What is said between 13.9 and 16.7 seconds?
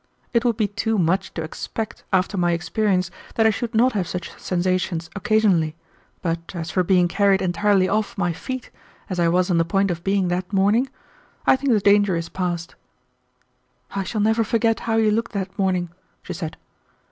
"I shall never forget how you looked that morning," she said.